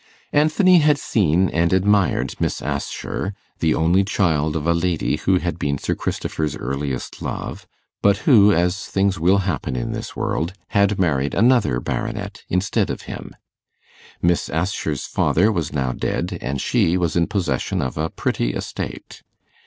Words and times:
Anthony 0.33 0.79
had 0.79 0.97
seen 0.97 1.47
and 1.49 1.71
admired 1.71 2.33
Miss 2.41 2.59
Assher, 2.59 3.35
the 3.59 3.75
only 3.75 4.03
child 4.03 4.55
of 4.55 4.65
a 4.65 4.73
lady 4.73 5.17
who 5.17 5.37
had 5.37 5.59
been 5.59 5.77
Sir 5.77 5.93
Christopher's 5.93 6.55
earliest 6.57 7.21
love, 7.21 7.67
but 8.01 8.17
who, 8.25 8.51
as 8.51 8.87
things 8.87 9.19
will 9.19 9.37
happen 9.45 9.75
in 9.75 9.91
this 9.91 10.15
world, 10.15 10.53
had 10.69 10.97
married 10.97 11.35
another 11.35 11.79
baronet 11.79 12.41
instead 12.49 12.89
of 12.89 13.03
him. 13.03 13.35
Miss 14.23 14.49
Assher's 14.49 15.05
father 15.05 15.51
was 15.51 15.71
now 15.71 15.91
dead, 15.91 16.35
and 16.41 16.59
she 16.59 16.97
was 16.97 17.15
in 17.15 17.27
possession 17.27 17.79
of 17.79 17.95
a 17.95 18.09
pretty 18.09 18.55
estate. 18.55 19.21